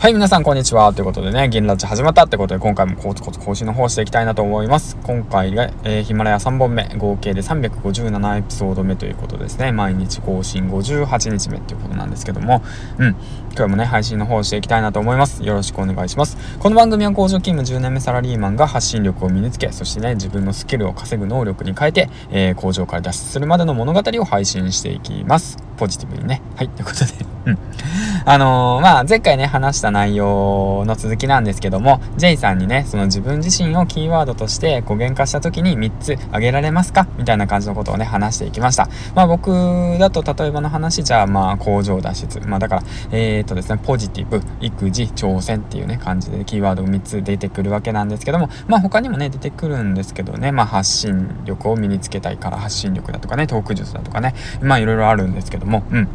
[0.00, 0.92] はい、皆さん、こんにちは。
[0.92, 4.96] ということでね、銀ラッジ始まったってことで、今回もコツコツ更新の方していきたいなと思います。
[5.02, 9.72] 今回が、えー、ヒマラヤ3本目、合計で357エピソード目ということですね。
[9.72, 12.62] 毎日更新58日目っていうことなんですけども、
[12.98, 13.16] うん、
[13.56, 15.42] 今日もね、配信の方していきたいなと思います。
[15.42, 16.38] よろしくお願いします。
[16.60, 25.56] この番組は工場勤務10年目サラリーマンが発信力を身につけ、そしてね、自分のスキルを稼ぐ能力に変えて、えー、工場から脱出するまでの物語を配信していきます。
[25.76, 26.40] ポジティブにね。
[26.54, 27.58] はい、ということで、うん。
[28.30, 37.08] あのー、まあ、前回ね、話した内容の続きなんですけども、J さんにね、その自分自身をキーワードとして語源化した時に3つ挙げられますか？
[37.16, 38.90] みたいな感じのことをね、話していきました。
[39.14, 42.40] まあ、僕だと例えばの話、じゃあ、まあ、工場脱出。
[42.46, 56.08] まあ、だから、えー、っとですね、ポジティブ、育児、挑戦っていうね、感じでキーワード3つ出てくるわけなんですけども、まあ、他にもね、出てくるんですけどね、まあ、発信力を身につけたいから発信力だとかね、トーク術だとかね、まあ、いろいろあるんですけども、うん。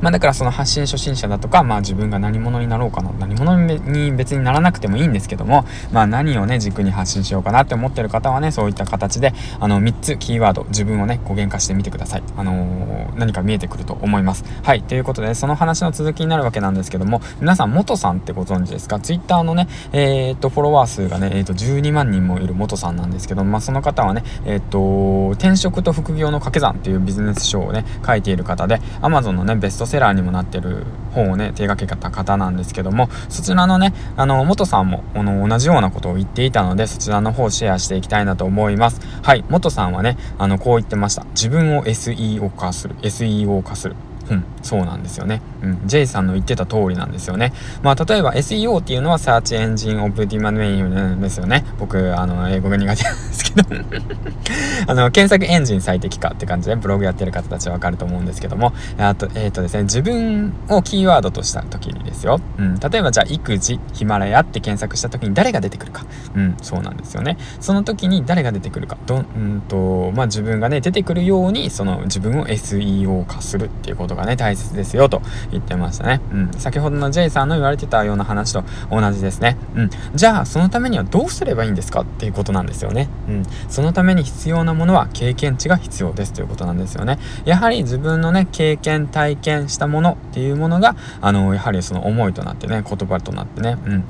[0.00, 12.22] まあだからその発信初心者だとか、まあ自分が何者になろうかな、何者に別にならなくてもいいんですけども、まあ何をね、軸に発信しようかなって思ってる方はね、そういった形で、あの、3つキーワード、自分をね、語源化してみてください。
[12.36, 14.44] あのー、何か見えてくると思います。
[14.62, 39.02] はい、ということで、その話の続きになるわけなんですけども、皆さん、元さんってご存知ですか ?Twitter のね、えー、っと、フォロワー数がね、えー、っと、12万人もいる元さんなんですけども、まあその方はね、え、っと、転職と副業の掛け算っていうビジネス書をね、書いている方で、Amazon のね、ベストセラーにもなってる本をね手がけた方なんですけどもそちらのねあの元さんもあの同じようなことを言っていたのでそちらの方をシェアしていきたいなと思います。
[39.22, 41.24] はい元さんはねあのこう言ってました。
[41.34, 42.94] 自分を SEO 化する。
[43.02, 43.96] SEO 化する。
[44.30, 45.40] うん、そうなんですよね。
[45.62, 47.52] うん、J さんの言ってた通りなんですよね。
[47.82, 51.64] まあ、例えば SEO っていうのは Search Engine Optimization ですよね。
[51.78, 53.68] 僕、あの、英語が苦手なんですけど
[54.86, 62.40] あの、検索エンジン最適化って感じで、ブログやってる方たちはわかると思うんですけども、あと、えっ、ー、とですね、自分をキーワードとした時にですよ。
[62.58, 66.04] うん、例えばじゃあ、育児、ヒマラヤって検索した時に誰が出てくるか。
[66.34, 67.38] うん、そうなんですよね。
[67.60, 68.96] その時に誰が出てくるか。
[69.06, 76.20] ど、うんと、まあ、自分がね、出てくるように、その自分を SEO 化するっていうことがね、大切ですよと言ってましたね。
[76.32, 76.52] うん。
[76.52, 79.56] 先ほどの J さんの言われてたような話と同じですね。
[79.74, 79.90] うん。
[80.14, 83.08] じゃあ、そのためにはどうすればいいんですかっていうことなんですよね。
[83.28, 83.42] うん。
[83.68, 87.18] そのために必要なものは経験値が必要ですということなんですよね。
[87.44, 94.04] やはり自分のね、経験、体験したものっていうものが、あの、やはりその思いとなってね、言葉となってね、うん。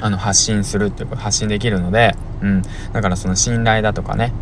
[0.00, 2.62] あの発信するっていうこと発信できるので、うん、
[2.92, 4.32] だからその信頼だとかね、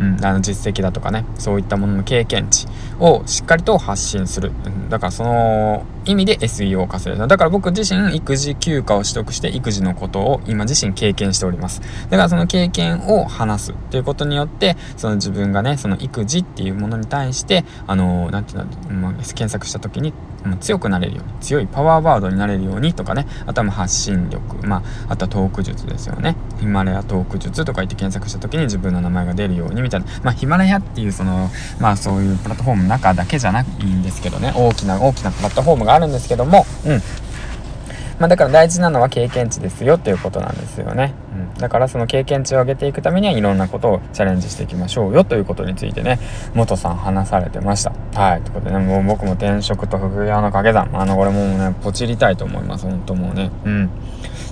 [0.00, 2.66] うん、あの実績だとかねそういったものの経験値
[2.98, 7.16] をしっかりと発信する、うん、だからその意味で SEO 化する。
[7.16, 11.80] だから僕自身育児休暇を取得して育児のことを今自身経験しております。
[12.10, 20.12] だからその経験を話すっていうことによってその自分がねその育児っていうものに対してあの何て言うんだろう、まあ、検索した時に
[20.60, 26.36] 強くなれるように強いパワーワードになれるようにとかねあとは発信力まああとはトーク術ですよね。
[26.58, 30.06] ヒマラヤトーク術とか言って検索した時に自分の名前が出るようにみたいな。
[30.22, 34.52] まあヒマラヤっていうそのまあそういうプラットフォームの中だけじゃないんですけどね。
[34.56, 37.00] 大きな大きなプラットフォームがあるるんですけどもうん
[38.20, 41.14] まあ、だから大事なのは経験値ですよっていうことなんですよね。
[41.32, 46.18] うん、だからその経験値を上げていくためにはいろんなことをチャレンジしていきましょうよということについてね、
[46.52, 47.94] 元さん話されてました。
[48.14, 48.42] はい。
[48.42, 52.84] ということでね、もう僕も転職と副業の掛け算、あの、これもうね、ポチりたいと思います。
[52.84, 53.50] 本当もうね。
[53.64, 53.90] うん。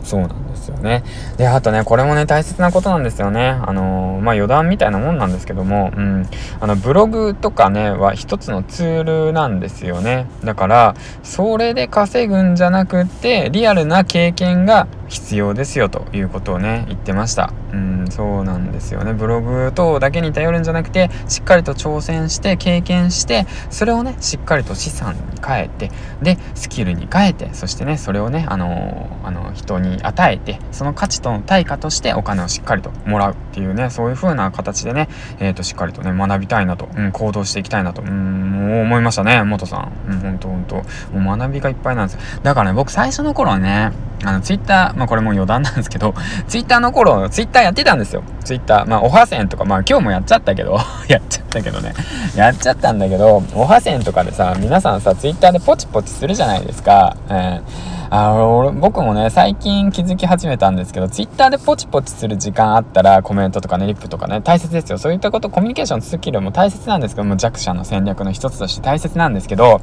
[0.02, 1.04] そうなんですよね。
[1.36, 3.58] で、あとね、これもね、大切なことなんですよね。
[3.62, 6.26] あのー、まあ、余談みたいなもんなんですけども、うん。
[6.60, 10.26] あの、ブログとかね、は一つのツールなんですよね。
[10.44, 17.52] だから、それで稼ぐんじゃなくって、リアルな経験が必要ですよということをね言ってました。
[17.72, 19.12] うんそうなんですよね。
[19.12, 25.90] ブログ等だけに頼るんじゃなくてしっかりと挑戦して経験してそれをねしっかりと資産に変えて
[26.22, 35.08] でスキルに変えてそしてねそれをねあのあの人に与えてその価値との対価としてお金をしっかりともらうっていうねそういう風な形でね
[35.38, 39.92] えっ、ー、としっかりとね学びたいなと、うん、行動していきたいなとうん思いましたね元さん。
[40.08, 40.76] うん本当本当。
[41.18, 42.40] もう学びがいっぱいなんです。
[42.42, 43.92] だからね僕最初の頃はね
[44.24, 46.14] あのツイッターまあこれも余談なんですけど、
[46.48, 48.22] ツイッターの頃、ツイッターやってたんですよ。
[48.44, 48.86] ツイッター。
[48.86, 50.78] まあ、おはせんとか、まあ今日もやっちゃったけど、
[51.08, 51.94] やっちゃったけどね。
[52.36, 57.16] やっちゃったんだけど、おはせんとかでさ、皆さんさ、ツイッターでポチポチするじゃないですか。
[57.28, 64.98] えーあの僕もね最近気づき始めたんですけどツイッターでポチポチする時間あったらコメントとかねリップとかね大切ですよ。
[64.98, 69.82] そういったことコミュニケーションスキルも大切なんですけども弱者の戦略の一つとして大切なんですけど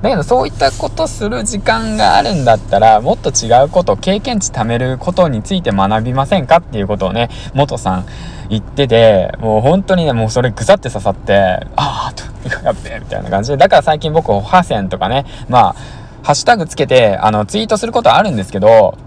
[0.00, 6.58] だけどそういったことする時間があるんだったらもっと違うこと経験値貯めることについて学びませんか？
[6.58, 8.06] っていうことをね元さん
[8.48, 11.34] 言っててもう本当にねもうそれぐさって刺さって
[11.76, 12.24] ああと
[12.64, 13.58] やっべえみたいな感じで。
[13.58, 18.98] だから最近僕ハセンとかねまあハッシュタグつけて、あの、ツイートすることあるんですけど、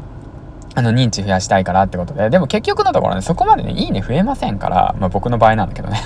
[0.73, 2.29] あの、認知増やしたいからってことで。
[2.29, 5.99] でも結局のところね、そこまでね、いいね増えませんから、まあ僕の場合なんだけどね。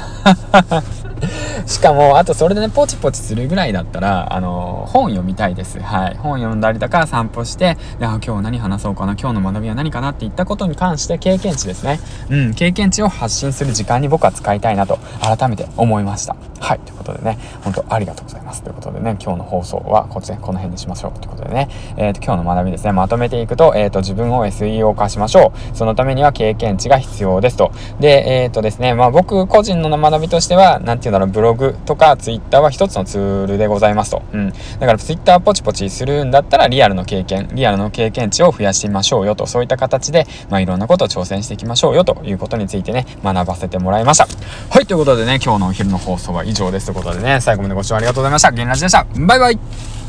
[1.67, 5.79] しかも、あとそれでね、ポチポチするぐらいだったら、あの、本読みたいです。
[5.79, 6.17] はい。
[6.17, 11.99] 本読んだりとか散歩して、であ今日何話そうかな、今日の学びは何かなっていったことに関して経験値ですね。
[12.29, 16.35] うん、経験値を発信する時間に僕は使いたいなと、改めて思いました。
[16.59, 16.79] はい。
[16.79, 18.63] ということでね、本当ありがとうございます。
[18.63, 21.19] ということでね、今日の放送はこっちでこの辺にしましょう。
[21.19, 25.77] ということでね、えっ、ー、と、今日の学びですね、まとめていくと、えっ、ー、と、自分を SEO 化しましょう。
[25.77, 27.71] そのためには経験値が必要ですと。
[27.99, 34.21] で、えっ、ー、とですね、まあ僕個人の学びとしては、なんていうんだろう、ブログログとかツイッターは一つのツールでございますと。
[34.33, 34.49] うん。
[34.49, 34.55] だ
[34.85, 39.47] からツイッターポチポチするんだったらリアルの経験、リアルの経験値を増やしてみましょうよと。
[39.47, 44.27] そういった形で、まあいろんなことを挑戦していきましょうよということについてね、学ばせてもらいました。
[44.69, 48.51] はい、ということでね、今日のお昼の放送は以上ですということでね、最後までご視聴ありがとうございました。
[48.51, 49.05] ゲンラジでした。
[49.15, 50.02] バイバイ